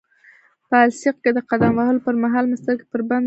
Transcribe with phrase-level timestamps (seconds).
[0.69, 3.19] په السیق کې د قدم وهلو پرمهال مې سترګې پر بند ولګېدې.